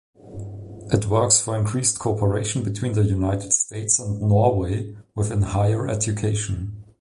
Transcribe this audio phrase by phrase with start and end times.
[0.91, 6.83] It works for increased cooperation between the United States and Norway within higher education.